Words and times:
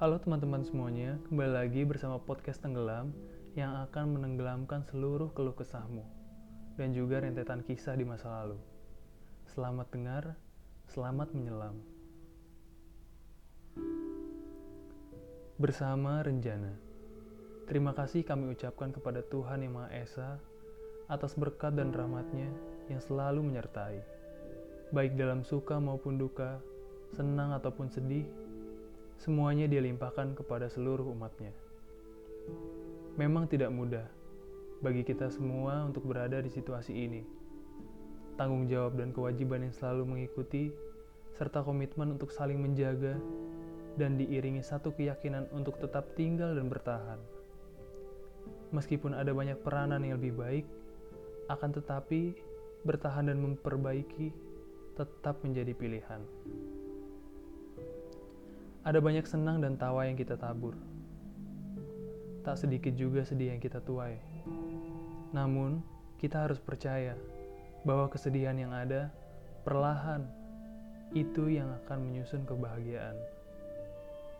Halo 0.00 0.16
teman-teman 0.16 0.64
semuanya, 0.64 1.20
kembali 1.28 1.60
lagi 1.60 1.84
bersama 1.84 2.16
podcast 2.16 2.64
Tenggelam 2.64 3.12
yang 3.52 3.84
akan 3.84 4.16
menenggelamkan 4.16 4.80
seluruh 4.88 5.28
keluh 5.36 5.52
kesahmu 5.52 6.00
dan 6.80 6.96
juga 6.96 7.20
rentetan 7.20 7.60
kisah 7.60 8.00
di 8.00 8.08
masa 8.08 8.32
lalu. 8.32 8.56
Selamat 9.52 9.92
dengar, 9.92 10.40
selamat 10.88 11.36
menyelam. 11.36 11.76
Bersama 15.60 16.24
Renjana. 16.24 16.80
Terima 17.68 17.92
kasih 17.92 18.24
kami 18.24 18.56
ucapkan 18.56 18.96
kepada 18.96 19.20
Tuhan 19.28 19.68
Yang 19.68 19.74
Maha 19.76 19.88
Esa 19.92 20.40
atas 21.12 21.36
berkat 21.36 21.76
dan 21.76 21.92
rahmatnya 21.92 22.48
yang 22.88 23.04
selalu 23.04 23.44
menyertai. 23.44 24.00
Baik 24.96 25.20
dalam 25.20 25.44
suka 25.44 25.76
maupun 25.76 26.16
duka, 26.16 26.56
senang 27.12 27.52
ataupun 27.52 27.92
sedih, 27.92 28.24
semuanya 29.20 29.68
dia 29.68 29.84
limpahkan 29.84 30.32
kepada 30.32 30.72
seluruh 30.72 31.04
umatnya. 31.12 31.52
Memang 33.20 33.44
tidak 33.52 33.68
mudah 33.68 34.08
bagi 34.80 35.04
kita 35.04 35.28
semua 35.28 35.84
untuk 35.84 36.08
berada 36.08 36.40
di 36.40 36.48
situasi 36.48 36.96
ini. 36.96 37.20
Tanggung 38.40 38.64
jawab 38.64 38.96
dan 38.96 39.12
kewajiban 39.12 39.68
yang 39.68 39.76
selalu 39.76 40.08
mengikuti, 40.08 40.72
serta 41.36 41.60
komitmen 41.60 42.16
untuk 42.16 42.32
saling 42.32 42.64
menjaga, 42.64 43.20
dan 44.00 44.16
diiringi 44.16 44.64
satu 44.64 44.96
keyakinan 44.96 45.44
untuk 45.52 45.76
tetap 45.76 46.16
tinggal 46.16 46.56
dan 46.56 46.72
bertahan. 46.72 47.20
Meskipun 48.72 49.12
ada 49.12 49.36
banyak 49.36 49.60
peranan 49.60 50.00
yang 50.00 50.16
lebih 50.16 50.32
baik, 50.32 50.66
akan 51.52 51.76
tetapi 51.76 52.32
bertahan 52.88 53.28
dan 53.28 53.36
memperbaiki 53.36 54.32
tetap 54.96 55.44
menjadi 55.44 55.76
pilihan. 55.76 56.24
Ada 58.80 58.96
banyak 58.96 59.28
senang 59.28 59.60
dan 59.60 59.76
tawa 59.76 60.08
yang 60.08 60.16
kita 60.16 60.40
tabur. 60.40 60.72
Tak 62.40 62.56
sedikit 62.56 62.96
juga 62.96 63.20
sedih 63.28 63.52
yang 63.52 63.60
kita 63.60 63.76
tuai. 63.84 64.16
Namun, 65.36 65.84
kita 66.16 66.48
harus 66.48 66.56
percaya 66.56 67.12
bahwa 67.84 68.08
kesedihan 68.08 68.56
yang 68.56 68.72
ada 68.72 69.12
perlahan 69.68 70.24
itu 71.12 71.52
yang 71.52 71.68
akan 71.84 72.08
menyusun 72.08 72.48
kebahagiaan. 72.48 73.20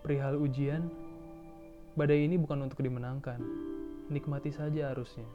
Perihal 0.00 0.40
ujian, 0.40 0.88
badai 1.92 2.24
ini 2.24 2.40
bukan 2.40 2.64
untuk 2.64 2.80
dimenangkan. 2.80 3.44
Nikmati 4.08 4.56
saja 4.56 4.96
arusnya. 4.96 5.28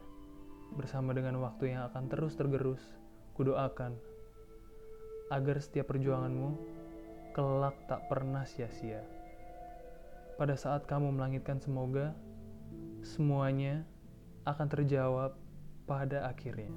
Bersama 0.74 1.14
dengan 1.14 1.38
waktu 1.46 1.78
yang 1.78 1.86
akan 1.94 2.10
terus 2.10 2.34
tergerus, 2.34 2.82
kudoakan 3.38 3.94
agar 5.30 5.62
setiap 5.62 5.94
perjuanganmu 5.94 6.75
kelak 7.36 7.76
tak 7.84 8.08
pernah 8.08 8.48
sia-sia. 8.48 9.04
Pada 10.40 10.56
saat 10.56 10.88
kamu 10.88 11.20
melangitkan 11.20 11.60
semoga, 11.60 12.16
semuanya 13.04 13.84
akan 14.48 14.66
terjawab 14.72 15.36
pada 15.84 16.32
akhirnya. 16.32 16.72